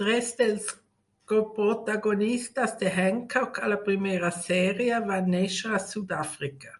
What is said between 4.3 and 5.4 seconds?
sèrie van